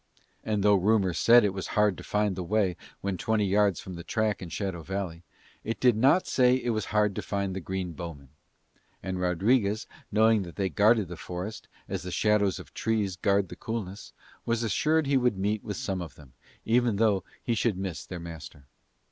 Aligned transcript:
And 0.43 0.63
though 0.63 0.73
rumour 0.73 1.13
said 1.13 1.43
it 1.43 1.53
was 1.53 1.67
hard 1.77 1.95
to 1.99 2.03
find 2.03 2.35
the 2.35 2.41
way 2.41 2.75
when 3.01 3.17
twenty 3.19 3.45
yards 3.45 3.79
from 3.79 3.93
the 3.93 4.03
track 4.03 4.41
in 4.41 4.49
Shadow 4.49 4.81
Valley, 4.81 5.21
it 5.63 5.79
did 5.79 5.95
not 5.95 6.25
say 6.25 6.55
it 6.55 6.71
was 6.71 6.85
hard 6.85 7.13
to 7.15 7.21
find 7.21 7.55
the 7.55 7.59
green 7.59 7.91
bowmen: 7.93 8.29
and 9.03 9.21
Rodriguez, 9.21 9.85
knowing 10.11 10.41
that 10.41 10.55
they 10.55 10.69
guarded 10.69 11.07
the 11.07 11.17
forest 11.17 11.67
as 11.87 12.01
the 12.01 12.09
shadows 12.09 12.57
of 12.57 12.73
trees 12.73 13.15
guard 13.15 13.49
the 13.49 13.55
coolness, 13.55 14.11
was 14.43 14.63
assured 14.63 15.05
he 15.05 15.17
would 15.17 15.37
meet 15.37 15.63
with 15.63 15.77
some 15.77 16.01
of 16.01 16.15
them 16.15 16.33
even 16.65 16.95
though 16.95 17.23
he 17.43 17.53
should 17.53 17.77
miss 17.77 18.03
their 18.03 18.19
master. 18.19 18.65